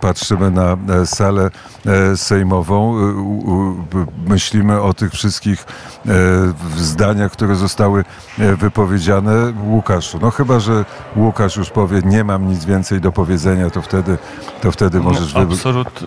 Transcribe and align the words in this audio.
patrzymy 0.00 0.50
na 0.50 0.76
e, 1.02 1.06
salę 1.06 1.50
e, 1.86 2.16
sejmową, 2.16 2.98
e, 2.98 4.06
myślimy 4.26 4.80
o 4.80 4.94
tych 4.94 5.12
wszystkich 5.12 5.66
zdaniach, 6.76 7.32
które 7.32 7.56
zostały 7.56 8.04
wypowiedziane. 8.38 9.52
Łukaszu, 9.64 10.18
no 10.22 10.30
chyba, 10.30 10.60
że 10.60 10.84
Łukasz 11.16 11.56
już 11.56 11.70
powie, 11.70 12.00
nie 12.04 12.24
mam 12.24 12.48
nic 12.48 12.64
więcej 12.64 13.00
do 13.00 13.12
powiedzenia, 13.12 13.70
to 13.70 13.82
wtedy, 13.82 14.18
to 14.60 14.72
wtedy 14.72 15.00
możesz... 15.00 15.34
No, 15.34 15.40
absolut, 15.40 16.04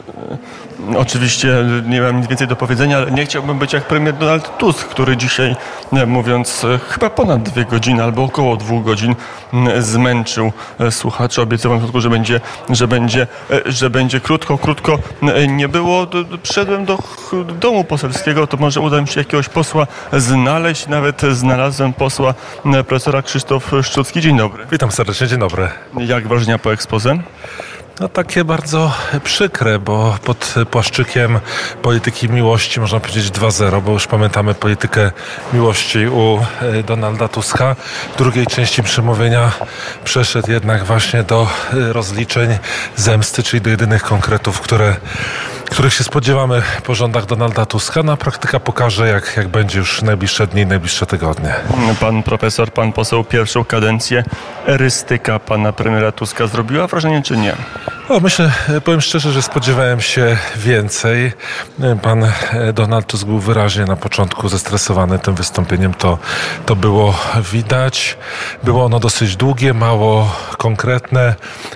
Oczywiście 0.98 1.66
nie 1.88 2.02
mam 2.02 2.20
nic 2.20 2.28
więcej 2.28 2.48
do 2.48 2.56
powiedzenia, 2.56 2.98
ale 2.98 3.12
nie 3.12 3.26
chciałbym 3.26 3.60
być 3.60 3.74
jak 3.74 3.88
premier 3.88 4.18
Donald 4.18 4.58
Tusk, 4.58 4.88
który 4.88 5.18
dzisiaj, 5.18 5.56
mówiąc 6.08 6.66
chyba 6.90 7.10
ponad 7.10 7.44
dwie 7.44 7.66
godziny 7.66 8.04
albo 8.04 8.24
około 8.24 8.58
dwóch 8.58 8.84
godzin, 8.84 9.16
zmęczył 9.80 10.52
słuchaczy. 10.90 11.42
Obiecywał, 11.42 11.80
że 11.96 12.10
będzie, 12.10 12.42
że 12.70 12.88
będzie, 12.88 13.28
że 13.66 13.83
będzie 13.90 14.20
krótko, 14.20 14.58
krótko 14.58 15.00
nie 15.48 15.68
było. 15.68 16.08
Przyszedłem 16.44 16.86
do 16.86 16.98
domu 17.60 17.84
poselskiego, 17.84 18.48
to 18.48 18.58
może 18.58 18.82
uda 18.82 19.02
mi 19.02 19.08
się 19.08 19.20
jakiegoś 19.20 19.50
posła 19.50 19.88
znaleźć. 20.14 20.88
Nawet 20.88 21.22
znalazłem 21.22 21.94
posła 21.94 22.34
profesora 22.88 23.22
Krzysztof 23.22 23.72
Szczucki. 23.82 24.22
Dzień 24.22 24.38
dobry. 24.38 24.66
Witam 24.72 24.92
serdecznie, 24.92 25.28
dzień 25.28 25.40
dobry. 25.40 25.70
Jak 25.98 26.28
wrażenia 26.28 26.60
po 26.60 26.74
ekspoze? 26.74 27.18
No 28.00 28.10
takie 28.10 28.44
bardzo 28.44 28.94
przykre, 29.24 29.80
bo 29.80 30.18
pod 30.26 30.56
płaszczykiem 30.72 31.40
polityki 31.82 32.30
miłości 32.30 32.80
można 32.80 33.00
powiedzieć 33.00 33.30
2-0, 33.32 33.82
bo 33.82 33.92
już 33.92 34.08
pamiętamy 34.08 34.54
politykę 34.54 35.12
miłości 35.54 36.08
u 36.08 36.40
e, 36.62 36.84
Donalda 36.84 37.28
Tuska. 37.28 37.76
W 38.14 38.18
drugiej 38.18 38.48
części 38.48 38.84
przemówienia 38.84 39.52
przeszedł 40.04 40.52
jednak 40.52 40.84
właśnie 40.84 41.24
do 41.24 41.48
e, 41.74 41.94
rozliczeń 41.94 42.58
zemsty, 42.96 43.44
czyli 43.44 43.62
do 43.62 43.70
jedynych 43.70 44.04
konkretów, 44.04 44.62
które 44.62 44.96
których 45.74 45.94
się 45.94 46.04
spodziewamy 46.04 46.62
po 46.84 46.96
rządach 46.96 47.26
Donalda 47.26 47.66
Tuska. 47.66 48.04
No, 48.04 48.18
praktyka 48.18 48.60
pokaże, 48.60 49.08
jak, 49.08 49.38
jak 49.38 49.48
będzie 49.48 49.80
już 49.80 50.02
najbliższe 50.02 50.48
dni, 50.48 50.66
najbliższe 50.66 51.06
tygodnie. 51.06 51.56
Pan 52.00 52.24
profesor, 52.24 52.72
pan 52.72 52.94
poseł 52.94 53.24
pierwszą 53.24 53.66
kadencję. 53.66 54.24
Erystyka 54.68 55.40
pana 55.40 55.74
premiera 55.74 56.12
Tuska 56.12 56.48
zrobiła 56.48 56.88
wrażenie, 56.88 57.22
czy 57.22 57.38
nie? 57.38 57.56
O, 58.10 58.20
myślę, 58.20 58.52
powiem 58.84 59.02
szczerze, 59.02 59.32
że 59.32 59.42
spodziewałem 59.42 60.02
się 60.02 60.38
więcej. 60.56 61.32
Pan 62.02 62.28
Donald 62.74 63.08
Tusk 63.08 63.26
był 63.26 63.40
wyraźnie 63.40 63.86
na 63.86 63.96
początku 63.96 64.50
zestresowany 64.50 65.20
tym 65.20 65.36
wystąpieniem. 65.36 65.94
To, 65.94 66.18
to 66.66 66.76
było 66.76 67.20
widać. 67.52 68.18
Było 68.64 68.86
ono 68.86 69.00
dosyć 69.00 69.36
długie, 69.36 69.74
mało 69.74 70.36
konkretne, 70.58 71.36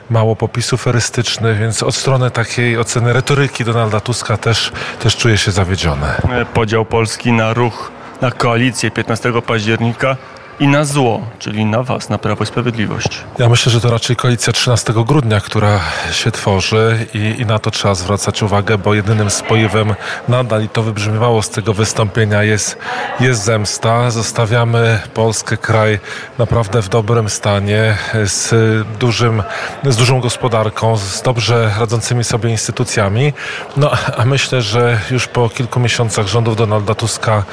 mało 0.10 0.36
popisów 0.36 0.88
erystycznych, 0.88 1.60
więc 1.60 1.84
od 1.84 1.96
strony 1.96 2.32
takiej 2.32 2.78
oceny 2.78 3.14
retoryki 3.14 3.66
Donalda 3.66 3.87
Tuska 4.04 4.38
też, 4.38 4.72
też 5.00 5.18
czuję 5.18 5.38
się 5.38 5.52
zawiedziony. 5.52 6.08
Podział 6.54 6.86
Polski 6.86 7.32
na 7.32 7.54
ruch, 7.54 7.92
na 8.22 8.32
koalicję 8.32 8.92
15 8.92 9.34
października 9.42 10.18
i 10.60 10.68
na 10.68 10.86
zło, 10.86 11.22
czyli 11.40 11.66
na 11.66 11.84
Was, 11.84 12.10
na 12.10 12.18
Prawo 12.18 12.44
i 12.44 12.48
Sprawiedliwość. 12.48 13.24
Ja 13.38 13.50
myślę, 13.50 13.72
że 13.72 13.82
to 13.82 13.90
raczej 13.92 14.16
koalicja 14.16 14.54
13 14.54 14.94
grudnia, 14.94 15.40
która 15.40 15.80
się 16.12 16.32
tworzy 16.32 17.06
i, 17.14 17.42
i 17.42 17.46
na 17.46 17.60
to 17.60 17.72
trzeba 17.72 17.96
zwracać 17.96 18.44
uwagę, 18.44 18.78
bo 18.78 18.94
jedynym 18.94 19.30
spojewem 19.30 19.96
nadal, 20.28 20.64
i 20.64 20.70
to 20.70 20.84
wybrzmiewało 20.84 21.42
z 21.42 21.50
tego 21.50 21.74
wystąpienia, 21.74 22.44
jest, 22.44 22.78
jest 23.20 23.44
zemsta. 23.44 24.12
Zostawiamy 24.12 25.00
Polskę, 25.14 25.58
kraj 25.58 26.00
naprawdę 26.38 26.82
w 26.82 26.90
dobrym 26.90 27.30
stanie, 27.30 27.98
z, 28.26 28.54
dużym, 29.00 29.44
z 29.84 29.98
dużą 29.98 30.22
gospodarką, 30.22 30.98
z 30.98 31.22
dobrze 31.22 31.72
radzącymi 31.80 32.24
sobie 32.24 32.50
instytucjami. 32.50 33.34
No, 33.78 33.92
a 34.18 34.26
myślę, 34.26 34.62
że 34.62 35.00
już 35.12 35.28
po 35.28 35.50
kilku 35.50 35.80
miesiącach 35.80 36.28
rządów 36.28 36.56
Donalda 36.56 36.96
Tuska 36.96 37.44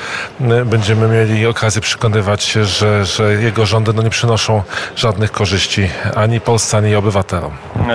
będziemy 0.64 1.08
mieli 1.08 1.46
okazję 1.46 1.80
przekonywać 1.80 2.42
się, 2.42 2.64
że 2.64 2.93
że, 3.02 3.34
jego 3.34 3.66
rządy 3.66 3.92
no, 3.92 4.02
nie 4.02 4.10
przynoszą 4.10 4.62
żadnych 4.96 5.32
korzyści 5.32 5.88
ani 6.14 6.40
Polsce, 6.40 6.76
ani 6.76 6.94
obywatelom. 6.94 7.50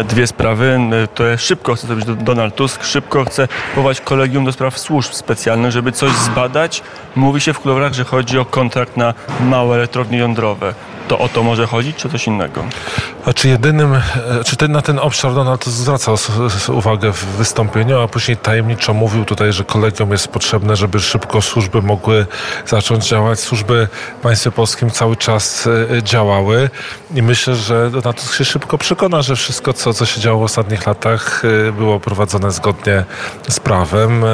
Dwie 0.10 0.28
sprawy. 0.28 0.80
To 1.16 1.24
szybko 1.38 1.76
chce 1.76 1.88
zrobić 1.88 2.06
Donald 2.06 2.56
Tusk, 2.56 2.84
szybko 2.84 3.26
chce 3.26 3.48
powołać 3.76 4.02
kolegium 4.02 4.46
do 4.46 4.52
spraw 4.52 4.80
służb 4.80 5.14
specjalnych, 5.14 5.72
żeby 5.72 5.92
coś 5.92 6.12
zbadać. 6.12 6.84
Mówi 7.16 7.42
się 7.42 7.54
w 7.54 7.60
kuluarach, 7.60 7.94
że 7.94 8.04
chodzi 8.04 8.40
o 8.40 8.46
kontrakt 8.46 8.98
na 8.98 9.14
małe 9.40 9.76
elektrownie 9.76 10.18
jądrowe 10.18 10.74
to 11.10 11.20
o 11.20 11.30
to 11.30 11.44
może 11.44 11.68
chodzić, 11.68 11.96
czy 11.96 12.10
coś 12.10 12.28
innego? 12.28 12.64
A 13.26 13.34
czy 13.34 13.48
jedynym, 13.48 13.94
e, 13.94 14.02
czy 14.46 14.56
ten, 14.56 14.72
na 14.72 14.82
ten 14.82 15.00
obszar 15.00 15.34
Donald 15.34 15.66
zwracał 15.66 16.16
uwagę 16.74 17.14
w 17.14 17.26
wystąpieniu, 17.26 18.02
a 18.02 18.08
później 18.08 18.38
tajemniczo 18.38 18.94
mówił 18.94 19.26
tutaj, 19.26 19.54
że 19.54 19.64
kolegium 19.64 20.12
jest 20.12 20.28
potrzebne, 20.28 20.76
żeby 20.76 21.00
szybko 21.00 21.42
służby 21.42 21.82
mogły 21.82 22.26
zacząć 22.66 23.08
działać. 23.08 23.40
Służby 23.40 23.88
w 24.20 24.22
państwie 24.22 24.52
polskim 24.52 24.92
cały 24.92 25.16
czas 25.16 25.68
e, 25.68 26.04
działały 26.04 26.70
i 27.16 27.22
myślę, 27.22 27.56
że 27.56 27.92
Donald 27.92 28.32
się 28.38 28.46
szybko 28.46 28.78
przekona, 28.78 29.22
że 29.22 29.36
wszystko, 29.36 29.74
co, 29.74 29.94
co 29.94 30.06
się 30.06 30.22
działo 30.22 30.40
w 30.40 30.44
ostatnich 30.44 30.88
latach 30.88 31.42
e, 31.68 31.72
było 31.72 32.00
prowadzone 32.00 32.52
zgodnie 32.52 33.04
z 33.50 33.60
prawem. 33.60 34.26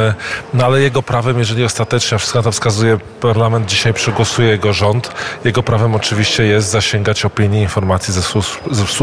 No 0.53 0.65
ale 0.65 0.81
jego 0.81 1.03
prawem, 1.03 1.39
jeżeli 1.39 1.63
ostatecznie, 1.63 2.17
wszystko 2.17 2.39
na 2.39 2.43
to 2.43 2.51
wskazuje, 2.51 2.97
parlament 3.21 3.69
dzisiaj 3.69 3.93
przegłosuje 3.93 4.49
jego 4.49 4.73
rząd, 4.73 5.11
jego 5.45 5.63
prawem 5.63 5.95
oczywiście 5.95 6.43
jest 6.43 6.64
jest 6.65 6.71
zasięgać 6.71 7.25
opinii, 7.25 7.61
informacji 7.61 8.13
ze 8.13 8.21
służb, 8.21 8.49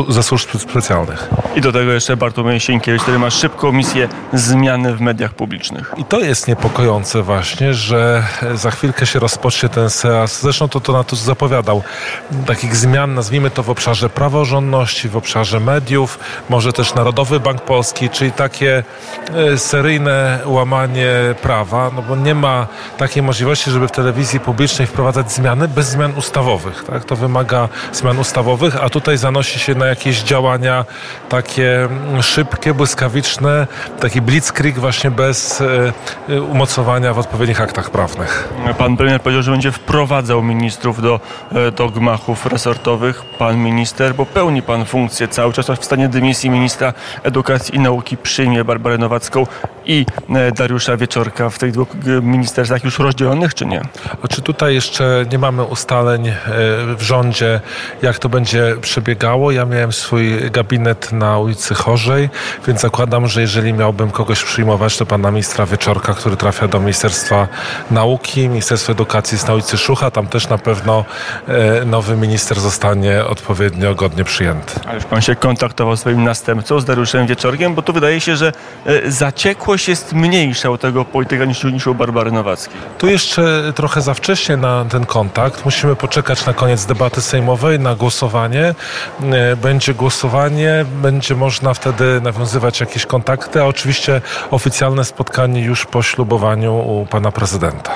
ze 0.09 0.23
służb 0.23 0.49
specjalnych. 0.59 1.29
I 1.57 1.61
do 1.61 1.73
tego 1.73 1.93
jeszcze 1.93 2.17
Bartłomiej 2.17 2.61
Sienkiewicz, 2.61 3.03
który 3.03 3.19
ma 3.19 3.31
szybką 3.31 3.73
misję 3.73 4.09
zmiany 4.33 4.97
w 4.97 5.01
mediach 5.01 5.35
publicznych. 5.35 5.95
I 5.97 6.05
to 6.05 6.21
jest 6.21 6.49
niepokojące 6.49 7.23
właśnie, 7.23 7.75
że 7.75 8.23
za 8.55 8.71
chwilkę 8.71 9.07
się 9.07 9.19
rozpocznie 9.19 9.69
ten 9.69 9.91
seans. 9.91 10.41
Zresztą 10.41 10.69
to, 10.69 10.81
to 10.81 10.93
na 10.93 11.05
to 11.05 11.17
zapowiadał. 11.17 11.83
Takich 12.47 12.77
zmian, 12.77 13.15
nazwijmy 13.15 13.51
to 13.51 13.63
w 13.63 13.71
obszarze 13.71 14.11
praworządności, 14.11 15.09
w 15.09 15.17
obszarze 15.17 15.61
mediów, 15.61 16.19
może 16.49 16.73
też 16.73 16.95
Narodowy 16.95 17.41
Bank 17.41 17.61
Polski, 17.61 18.11
czyli 18.11 18.33
takie 18.33 18.83
e, 19.35 19.59
seryjne 19.59 20.39
łamanie 20.47 21.13
prawa, 21.43 21.91
no 21.97 22.03
bo 22.03 22.17
nie 22.17 22.35
ma 22.35 22.67
takiej 22.99 23.23
możliwości, 23.23 23.71
żeby 23.71 23.89
w 23.89 23.93
telewizji 23.93 24.41
publicznej 24.41 24.87
wprowadzać 24.87 25.33
zmiany 25.33 25.69
bez 25.69 25.89
zmian 25.89 26.13
ustawowych. 26.17 26.85
Tak? 26.85 27.05
To 27.05 27.17
wymaga 27.17 27.52
wymaga 27.53 27.69
zmian 27.93 28.19
ustawowych, 28.19 28.85
a 28.85 28.89
tutaj 28.89 29.19
zanosi 29.19 29.59
się 29.59 29.75
na 29.75 29.87
jakieś 29.87 30.23
działania 30.23 30.85
takie 31.29 31.85
mm, 31.85 32.23
szybkie, 32.23 32.75
błyskawiczne, 32.75 33.67
taki 34.01 34.21
blitzkrieg 34.21 34.79
właśnie 34.79 35.11
bez 35.11 35.61
e, 35.61 35.93
e, 36.29 36.43
umocowania 36.43 37.15
w 37.15 37.19
odpowiednich 37.19 37.61
aktach 37.61 37.91
prawnych. 37.91 38.49
Pan 38.79 38.97
premier 38.97 39.21
powiedział, 39.21 39.43
że 39.43 39.51
będzie 39.51 39.73
wprowadzał 39.73 40.43
ministrów 40.43 41.03
do, 41.03 41.21
e, 41.53 41.71
do 41.73 41.89
gmachów 41.89 42.47
resortowych. 42.47 43.23
Pan 43.39 43.57
minister, 43.57 44.15
bo 44.15 44.27
pełni 44.27 44.63
pan 44.63 44.85
funkcję 44.85 45.29
cały 45.29 45.53
czas 45.53 45.67
w 45.67 45.85
stanie 45.85 46.09
dymisji 46.09 46.51
ministra 46.51 46.93
edukacji 47.23 47.77
i 47.77 47.79
nauki 47.79 48.17
przyjmie 48.17 48.65
Barbarę 48.65 48.99
Nowacką 48.99 49.47
i 49.87 50.07
Dariusza 50.57 50.97
Wieczorka 50.97 51.51
w 51.51 51.59
tych 51.59 51.73
dwóch 51.73 51.89
ministerstwach 52.23 52.85
już 52.85 52.99
rozdzielonych, 52.99 53.55
czy 53.55 53.67
nie? 53.67 53.83
A 54.23 54.29
czy 54.29 54.43
tutaj 54.43 54.75
jeszcze 54.75 55.25
nie 55.33 55.39
mamy 55.39 55.65
ustaleń 55.65 56.33
w 56.99 57.03
rządzie? 57.03 57.61
jak 58.03 58.19
to 58.19 58.29
będzie 58.29 58.77
przebiegało. 58.81 59.51
Ja 59.51 59.65
miałem 59.65 59.93
swój 59.93 60.51
gabinet 60.51 61.13
na 61.13 61.39
ulicy 61.39 61.75
Chorzej, 61.75 62.31
więc 62.67 62.81
zakładam, 62.81 63.27
że 63.27 63.41
jeżeli 63.41 63.73
miałbym 63.73 64.11
kogoś 64.11 64.45
przyjmować, 64.45 64.97
to 64.97 65.07
pana 65.07 65.31
ministra 65.31 65.67
Wieczorka, 65.67 66.15
który 66.15 66.37
trafia 66.37 66.69
do 66.69 66.81
Ministerstwa 66.81 67.49
Nauki, 67.91 68.49
Ministerstwo 68.49 68.93
Edukacji 68.93 69.35
jest 69.35 69.49
na 69.49 69.55
ulicy 69.55 69.79
Szucha. 69.79 70.11
Tam 70.11 70.27
też 70.27 70.49
na 70.49 70.59
pewno 70.59 71.05
e, 71.49 71.85
nowy 71.85 72.17
minister 72.17 72.61
zostanie 72.61 73.25
odpowiednio 73.25 73.95
godnie 73.95 74.25
przyjęty. 74.25 74.81
A 74.87 74.95
już 74.95 75.05
pan 75.05 75.21
się 75.21 75.37
kontaktował 75.37 75.97
z 75.97 76.01
swoim 76.01 76.25
następcą, 76.25 76.81
z 76.81 76.85
Dariuszem 76.85 77.27
Wieczorkiem, 77.27 77.75
bo 77.75 77.83
tu 77.83 77.93
wydaje 77.93 78.21
się, 78.21 78.37
że 78.37 78.53
e, 78.87 79.11
zaciekłość 79.73 79.89
jest 79.89 80.13
mniejsza 80.13 80.71
u 80.71 80.79
tego 80.79 81.05
polityka 81.05 81.45
niż, 81.45 81.65
niż 81.65 81.87
u 81.87 81.95
Barbary 81.95 82.33
Nowackiej. 82.33 82.81
Tu 82.99 83.09
jeszcze 83.09 83.73
trochę 83.75 84.01
za 84.01 84.15
wcześnie 84.15 84.57
na 84.57 84.85
ten 84.85 85.07
kontakt. 85.07 85.65
Musimy 85.65 85.97
poczekać 85.97 86.47
na 86.47 86.53
koniec 86.53 86.87
debaty 86.87 87.23
sejmowej 87.23 87.79
na 87.79 87.95
głosowanie. 87.95 88.75
E, 89.33 89.57
będzie 89.57 89.95
głosowanie, 89.95 90.85
będzie 91.03 91.35
można 91.35 91.75
wtedy 91.75 92.21
nawiązywać 92.21 92.81
jakieś 92.81 93.07
kontakty, 93.07 93.63
a 93.63 93.65
oczywiście 93.65 94.21
oficjalne 94.51 95.05
spotkanie 95.05 95.61
już 95.63 95.87
po 95.87 96.03
ślubowaniu 96.03 96.75
u 96.75 97.07
pana 97.07 97.33
prezydenta. 97.33 97.93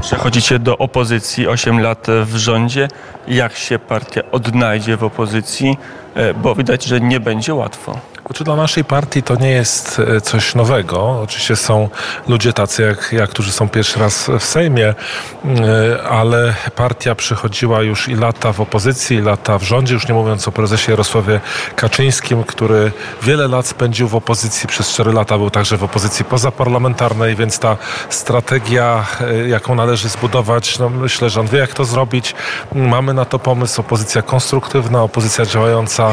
Przechodzicie 0.00 0.58
do 0.58 0.78
opozycji 0.78 1.48
8 1.48 1.80
lat 1.80 2.06
w 2.24 2.36
rządzie. 2.36 2.88
Jak 3.28 3.56
się 3.56 3.78
partia 3.78 4.20
odnajdzie 4.32 4.96
w 4.96 5.04
opozycji? 5.04 5.76
E, 6.14 6.34
bo 6.34 6.54
widać, 6.54 6.84
że 6.84 7.00
nie 7.00 7.20
będzie 7.20 7.54
łatwo. 7.54 7.98
Znaczy 8.26 8.44
dla 8.44 8.56
naszej 8.56 8.84
partii 8.84 9.22
to 9.22 9.34
nie 9.34 9.50
jest 9.50 10.00
e, 10.16 10.20
coś 10.20 10.54
nowego. 10.54 11.20
Oczywiście 11.22 11.56
są 11.56 11.88
ludzie 12.28 12.52
tacy 12.52 12.82
jak 12.82 13.12
ja, 13.12 13.26
którzy 13.26 13.52
są 13.52 13.68
pierwszy 13.68 14.00
raz 14.00 14.30
w 14.40 14.44
Sejmie, 14.44 14.86
e, 14.88 16.02
ale 16.02 16.54
partia 16.76 17.14
przychodziła 17.14 17.82
już 17.82 18.08
i 18.08 18.14
lata 18.14 18.52
w 18.52 18.60
opozycji, 18.60 19.16
i 19.16 19.20
lata 19.20 19.58
w 19.58 19.62
rządzie, 19.62 19.94
już 19.94 20.08
nie 20.08 20.14
mówiąc 20.14 20.48
o 20.48 20.52
prezesie 20.52 20.92
Jarosławie 20.92 21.40
Kaczyńskim, 21.76 22.44
który 22.44 22.92
wiele 23.22 23.48
lat 23.48 23.66
spędził 23.66 24.08
w 24.08 24.14
opozycji, 24.14 24.68
przez 24.68 24.92
4 24.92 25.12
lata 25.12 25.38
był 25.38 25.50
także 25.50 25.76
w 25.76 25.84
opozycji 25.84 26.24
pozaparlamentarnej, 26.24 27.36
więc 27.36 27.58
ta 27.58 27.76
strategia, 28.08 29.06
jaką 29.46 29.74
należy 29.74 30.08
zbudować, 30.08 30.78
no 30.78 30.88
myślę, 30.88 31.30
że 31.30 31.40
on 31.40 31.46
wie 31.46 31.58
jak 31.58 31.74
to 31.74 31.84
zrobić. 31.84 32.34
Mamy 32.74 33.14
na 33.14 33.24
to 33.24 33.38
pomysł, 33.38 33.80
opozycja 33.80 34.22
konstruktywna, 34.22 35.02
opozycja 35.02 35.46
działająca 35.46 36.03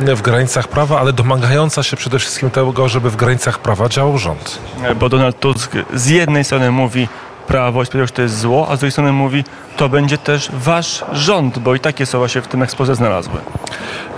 w 0.00 0.22
granicach 0.22 0.68
prawa, 0.68 1.00
ale 1.00 1.12
domagająca 1.12 1.82
się 1.82 1.96
przede 1.96 2.18
wszystkim 2.18 2.50
tego, 2.50 2.88
żeby 2.88 3.10
w 3.10 3.16
granicach 3.16 3.58
prawa 3.58 3.88
działał 3.88 4.18
rząd. 4.18 4.58
Bo 5.00 5.08
Donald 5.08 5.40
Tusk 5.40 5.72
z 5.94 6.06
jednej 6.06 6.44
strony 6.44 6.70
mówi, 6.70 7.08
Prawo 7.46 7.82
i 7.82 7.86
Sprawiedliwość 7.86 8.14
to 8.14 8.22
jest 8.22 8.38
zło, 8.38 8.68
a 8.70 8.76
z 8.76 8.78
drugiej 8.78 8.92
strony 8.92 9.12
mówi, 9.12 9.44
to 9.78 9.88
będzie 9.88 10.18
też 10.18 10.48
wasz 10.52 11.04
rząd, 11.12 11.58
bo 11.58 11.74
i 11.74 11.80
takie 11.80 12.06
słowa 12.06 12.28
się 12.28 12.42
w 12.42 12.48
tym 12.48 12.62
ekspoze 12.62 12.94
znalazły. 12.94 13.40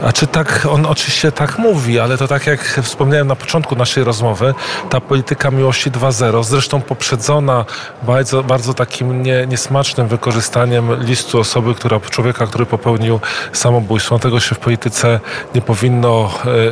A 0.04 0.12
czy 0.12 0.26
tak, 0.26 0.66
on 0.70 0.86
oczywiście 0.86 1.32
tak 1.32 1.58
mówi, 1.58 2.00
ale 2.00 2.18
to 2.18 2.28
tak 2.28 2.46
jak 2.46 2.80
wspomniałem 2.82 3.26
na 3.26 3.36
początku 3.36 3.76
naszej 3.76 4.04
rozmowy, 4.04 4.54
ta 4.90 5.00
polityka 5.00 5.50
miłości 5.50 5.90
2.0, 5.90 6.44
zresztą 6.44 6.80
poprzedzona 6.80 7.64
bardzo, 8.02 8.42
bardzo 8.42 8.74
takim 8.74 9.22
nie, 9.22 9.46
niesmacznym 9.46 10.08
wykorzystaniem 10.08 11.04
listu 11.04 11.40
osoby, 11.40 11.74
która, 11.74 12.00
człowieka, 12.00 12.46
który 12.46 12.66
popełnił 12.66 13.20
samobójstwo. 13.52 14.18
Tego 14.18 14.40
się 14.40 14.54
w 14.54 14.58
polityce 14.58 15.20
nie 15.54 15.62
powinno 15.62 16.30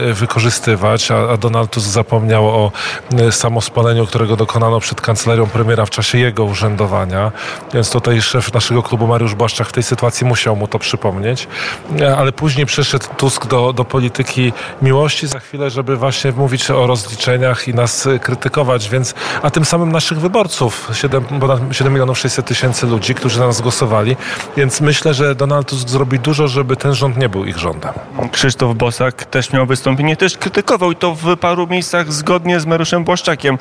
e, 0.08 0.12
wykorzystywać, 0.12 1.10
a, 1.10 1.30
a 1.32 1.36
Donald 1.36 1.70
Tusk 1.70 1.88
zapomniał 1.88 2.48
o 2.48 2.72
e, 3.18 3.32
samospaleniu, 3.32 4.06
którego 4.06 4.36
dokonano 4.36 4.80
przed 4.80 5.00
kancelarią 5.00 5.46
premiera 5.46 5.86
w 5.86 5.90
czasie 5.90 6.18
jego 6.18 6.44
urzędowania. 6.44 7.32
Więc 7.74 7.90
tutaj 7.90 8.22
szef 8.22 8.54
naszego 8.54 8.77
klubu 8.82 9.06
Mariusz 9.06 9.34
Błaszczak 9.34 9.68
w 9.68 9.72
tej 9.72 9.82
sytuacji 9.82 10.26
musiał 10.26 10.56
mu 10.56 10.68
to 10.68 10.78
przypomnieć. 10.78 11.48
E, 12.00 12.16
Ale 12.16 12.32
później 12.32 12.66
przeszedł 12.66 13.06
Tusk 13.16 13.46
do, 13.46 13.72
do 13.72 13.84
polityki 13.84 14.52
miłości 14.82 15.26
za 15.26 15.40
chwilę, 15.40 15.70
żeby 15.70 15.96
właśnie 15.96 16.32
mówić 16.32 16.70
o 16.70 16.86
rozliczeniach 16.86 17.68
i 17.68 17.74
nas 17.74 18.08
krytykować, 18.20 18.88
więc 18.88 19.14
a 19.42 19.50
tym 19.50 19.64
samym 19.64 19.92
naszych 19.92 20.20
wyborców, 20.20 20.90
7, 20.92 21.24
ponad 21.24 21.60
7 21.72 21.92
milionów 21.92 22.18
600 22.18 22.46
tysięcy 22.46 22.86
ludzi, 22.86 23.14
którzy 23.14 23.40
na 23.40 23.46
nas 23.46 23.60
głosowali, 23.60 24.16
więc 24.56 24.80
myślę, 24.80 25.14
że 25.14 25.34
Donald 25.34 25.68
Tusk 25.68 25.88
zrobi 25.88 26.18
dużo, 26.18 26.48
żeby 26.48 26.76
ten 26.76 26.94
rząd 26.94 27.16
nie 27.16 27.28
był 27.28 27.44
ich 27.44 27.58
rządem. 27.58 27.92
Krzysztof 28.32 28.76
Bosak 28.76 29.24
też 29.24 29.52
miał 29.52 29.66
wystąpienie, 29.66 30.16
też 30.16 30.38
krytykował 30.38 30.92
i 30.92 30.96
to 30.96 31.14
w 31.14 31.36
paru 31.36 31.66
miejscach 31.66 32.12
zgodnie 32.12 32.60
z 32.60 32.66
Mariuszem 32.66 33.04
Błaszczakiem 33.04 33.58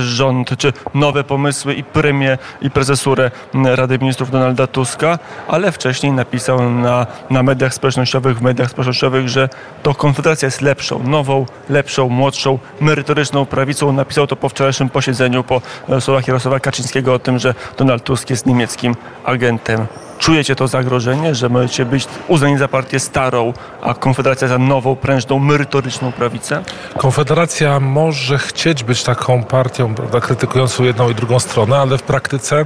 rząd, 0.00 0.50
czy 0.58 0.72
nowe 0.94 1.24
pomysły 1.24 1.74
i 1.74 1.84
premię 1.84 2.38
i 2.62 2.70
prezesurę 2.70 3.30
Rady 3.64 3.98
Ministrów 3.98 4.30
Donalda 4.48 4.66
Tuska, 4.66 5.18
ale 5.48 5.72
wcześniej 5.72 6.12
napisał 6.12 6.70
na, 6.70 7.06
na 7.30 7.42
mediach 7.42 7.74
społecznościowych, 7.74 8.38
w 8.38 8.42
mediach 8.42 8.70
społecznościowych, 8.70 9.28
że 9.28 9.48
to 9.82 9.94
Konfederacja 9.94 10.46
jest 10.46 10.60
lepszą, 10.60 11.02
nową, 11.02 11.46
lepszą, 11.70 12.08
młodszą, 12.08 12.58
merytoryczną 12.80 13.46
prawicą. 13.46 13.92
Napisał 13.92 14.26
to 14.26 14.36
po 14.36 14.48
wczorajszym 14.48 14.88
posiedzeniu, 14.88 15.44
po 15.44 15.62
e, 15.88 16.00
słowach 16.00 16.28
Jarosława 16.28 16.60
Kaczyńskiego 16.60 17.14
o 17.14 17.18
tym, 17.18 17.38
że 17.38 17.54
Donald 17.78 18.04
Tusk 18.04 18.30
jest 18.30 18.46
niemieckim 18.46 18.96
agentem. 19.24 19.86
Czujecie 20.18 20.56
to 20.56 20.68
zagrożenie, 20.68 21.34
że 21.34 21.48
możecie 21.48 21.84
być 21.84 22.08
uznani 22.28 22.58
za 22.58 22.68
partię 22.68 23.00
starą, 23.00 23.52
a 23.82 23.94
Konfederacja 23.94 24.48
za 24.48 24.58
nową, 24.58 24.96
prężną, 24.96 25.38
merytoryczną 25.38 26.12
prawicę? 26.12 26.62
Konfederacja 26.98 27.80
może 27.80 28.38
chcieć 28.38 28.84
być 28.84 29.02
taką 29.02 29.42
partią, 29.42 29.94
prawda, 29.94 30.20
krytykującą 30.20 30.84
jedną 30.84 31.10
i 31.10 31.14
drugą 31.14 31.38
stronę, 31.38 31.76
ale 31.76 31.98
w 31.98 32.02
praktyce 32.02 32.64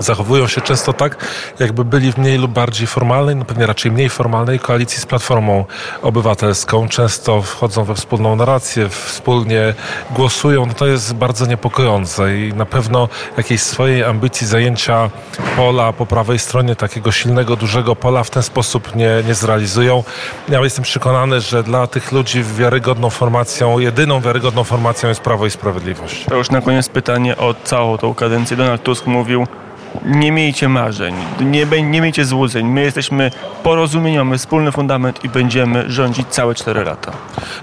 zachowują 0.00 0.46
się 0.48 0.60
często 0.60 0.92
tak, 0.92 1.16
jakby 1.58 1.84
byli 1.84 2.12
w 2.12 2.18
mniej 2.18 2.38
lub 2.38 2.50
bardziej 2.50 2.86
formalnej, 2.86 3.36
no 3.36 3.44
pewnie 3.44 3.66
raczej 3.66 3.92
mniej 3.92 4.08
formalnej 4.08 4.58
koalicji 4.58 5.00
z 5.00 5.06
Platformą 5.06 5.64
Obywatelską. 6.02 6.88
Często 6.88 7.42
wchodzą 7.42 7.84
we 7.84 7.94
wspólną 7.94 8.36
narrację, 8.36 8.88
wspólnie 8.88 9.74
głosują. 10.10 10.66
No 10.66 10.74
to 10.74 10.86
jest 10.86 11.14
bardzo 11.14 11.46
niepokojące 11.46 12.38
i 12.38 12.52
na 12.52 12.66
pewno 12.66 13.08
jakiejś 13.36 13.62
swojej 13.62 14.04
ambicji 14.04 14.46
zajęcia 14.46 15.10
pola 15.56 15.92
po 15.92 16.06
prawej 16.06 16.38
stronie, 16.38 16.76
takiego 16.76 17.12
silnego, 17.12 17.56
dużego 17.56 17.96
pola 17.96 18.24
w 18.24 18.30
ten 18.30 18.42
sposób 18.42 18.94
nie, 18.94 19.22
nie 19.26 19.34
zrealizują. 19.34 20.04
Ja 20.48 20.60
jestem 20.60 20.84
przekonany, 20.84 21.40
że 21.40 21.62
dla 21.62 21.86
tych 21.86 22.12
ludzi 22.12 22.42
wiarygodną 22.42 23.10
formacją, 23.10 23.78
jedyną 23.78 24.20
wiarygodną 24.20 24.64
formacją 24.64 25.08
jest 25.08 25.20
Prawo 25.20 25.46
i 25.46 25.50
Sprawiedliwość. 25.50 26.24
To 26.24 26.36
już 26.36 26.50
na 26.50 26.60
koniec 26.60 26.88
pytanie 26.88 27.36
o 27.36 27.54
całą 27.64 27.98
tą 27.98 28.14
kadencję. 28.14 28.56
Donald 28.56 28.82
Tusk 28.82 29.06
mówił, 29.06 29.46
nie 30.04 30.32
miejcie 30.32 30.68
marzeń, 30.68 31.14
nie, 31.40 31.66
nie 31.82 32.00
miejcie 32.00 32.24
złudzeń. 32.24 32.66
My 32.66 32.80
jesteśmy 32.82 33.30
porozumieniowy, 33.62 34.24
mamy 34.24 34.38
wspólny 34.38 34.72
fundament 34.72 35.24
i 35.24 35.28
będziemy 35.28 35.90
rządzić 35.90 36.26
całe 36.28 36.54
4 36.54 36.84
lata. 36.84 37.12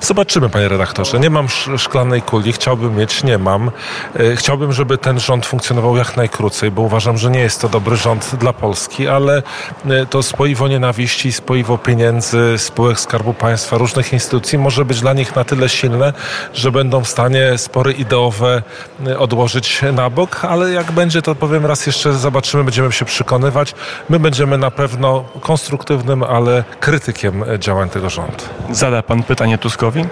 Zobaczymy, 0.02 0.50
panie 0.50 0.68
redaktorze. 0.68 1.20
Nie 1.20 1.30
mam 1.30 1.46
sz- 1.46 1.82
szklanej 1.82 2.22
kuli, 2.22 2.54
chciałbym 2.54 2.96
mieć, 2.96 3.24
nie 3.24 3.38
mam. 3.38 3.72
E, 4.16 4.36
Chciałbym, 4.36 4.74
żeby 4.74 4.98
ten 4.98 5.20
rząd 5.20 5.46
funkcjonował 5.46 5.98
jak 5.98 6.18
najkrócej, 6.18 6.72
bo 6.72 6.82
uważam, 6.82 7.18
że 7.18 7.30
nie 7.32 7.40
jest 7.40 7.62
to 7.62 7.70
dobry 7.70 7.96
rząd 7.98 8.36
dla 8.36 8.54
Polski, 8.54 9.08
ale 9.08 9.44
e, 9.90 10.06
to 10.06 10.24
spoiwo 10.24 10.68
nienawiści, 10.68 11.32
spoiwo 11.32 11.78
pieniędzy, 11.78 12.54
spółek 12.58 13.00
Skarbu 13.00 13.34
Państwa, 13.34 13.78
różnych 13.78 14.14
instytucji 14.14 14.58
może 14.58 14.86
być 14.86 15.02
dla 15.02 15.14
nich 15.14 15.36
na 15.36 15.44
tyle 15.44 15.70
silne, 15.70 16.14
że 16.54 16.72
będą 16.72 17.04
w 17.04 17.08
stanie 17.10 17.58
spory 17.58 17.92
ideowe 17.94 18.62
e, 19.08 19.20
odłożyć 19.20 19.82
na 19.94 20.10
bok, 20.10 20.46
ale 20.46 20.72
jak 20.72 20.92
będzie, 20.92 21.22
to 21.22 21.36
powiem 21.36 21.66
raz 21.66 21.86
jeszcze, 21.88 22.14
zobaczymy, 22.20 22.64
będziemy 22.64 22.92
się 22.92 23.06
przekonywać. 23.06 23.76
My 24.10 24.20
będziemy 24.20 24.58
na 24.58 24.72
pewno 24.72 25.24
konstruktywnym, 25.42 26.24
ale 26.24 26.64
krytykiem 26.80 27.44
działań 27.60 27.90
tego 27.90 28.10
rządu. 28.10 28.44
Zada 28.72 29.04
pan 29.04 29.24
pytanie 29.24 29.58
Tuskowi? 29.58 30.06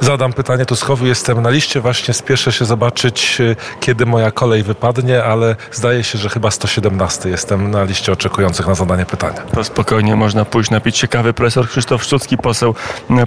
Zadam 0.00 0.32
pytanie 0.32 0.66
Tuskowi. 0.66 1.08
Jestem 1.08 1.42
na 1.42 1.50
liście, 1.50 1.80
właśnie 1.80 2.14
spieszę 2.14 2.52
się 2.52 2.64
zobaczyć, 2.64 3.40
y, 3.40 3.56
kiedy 3.80 4.06
moja 4.06 4.30
kolej 4.30 4.62
wypadnie, 4.62 5.24
ale 5.24 5.56
zdaje 5.72 6.04
się, 6.04 6.18
że 6.18 6.28
chyba 6.28 6.50
117 6.50 7.28
jestem 7.28 7.70
na 7.70 7.84
liście 7.84 8.12
oczekujących 8.12 8.66
na 8.66 8.74
zadanie 8.74 9.06
pytania. 9.06 9.40
To 9.54 9.64
spokojnie 9.64 10.16
można 10.16 10.44
pójść 10.44 10.70
napić 10.70 10.98
się 10.98 11.08
kawy. 11.08 11.32
Profesor 11.32 11.68
Krzysztof 11.68 12.02
Szczucki, 12.04 12.38
poseł 12.38 12.74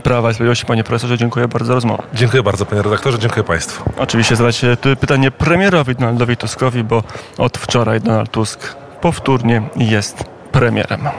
Prawa 0.03 0.31
i 0.31 0.33
Sprawiedliwości. 0.33 0.65
Panie 0.65 0.83
profesorze, 0.83 1.17
dziękuję 1.17 1.47
bardzo 1.47 1.67
za 1.67 1.73
rozmowę. 1.73 2.03
Dziękuję 2.13 2.43
bardzo, 2.43 2.65
panie 2.65 2.81
redaktorze, 2.81 3.19
dziękuję 3.19 3.43
państwu. 3.43 3.83
Oczywiście 3.97 4.35
zadać 4.35 4.61
pytanie 4.99 5.31
premierowi 5.31 5.95
Donaldowi 5.95 6.37
Tuskowi, 6.37 6.83
bo 6.83 7.03
od 7.37 7.57
wczoraj 7.57 8.01
Donald 8.01 8.31
Tusk 8.31 8.75
powtórnie 9.01 9.61
jest 9.75 10.23
premierem. 10.51 11.09